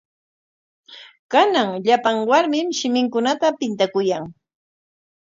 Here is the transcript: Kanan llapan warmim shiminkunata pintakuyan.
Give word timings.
Kanan 1.33 1.69
llapan 1.85 2.17
warmim 2.29 2.67
shiminkunata 2.77 3.47
pintakuyan. 3.59 4.23